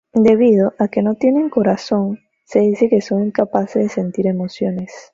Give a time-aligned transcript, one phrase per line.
[0.15, 4.91] Debido a que no tienen corazón, se dice que son incapaces de sentir emociones.